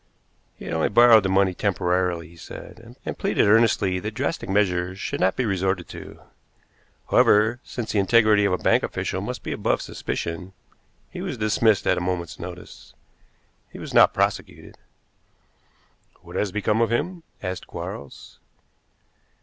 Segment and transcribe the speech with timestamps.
[0.55, 4.99] He had only borrowed the money temporarily, he said, and pleaded earnestly that drastic measures
[4.99, 6.21] should not be resorted to.
[7.11, 10.53] However, since the integrity of a bank official must be above suspicion,
[11.11, 12.95] he was dismissed at a moment's notice.
[13.69, 14.75] He was not prosecuted."
[16.23, 18.39] "What has become of him?" asked Quarles.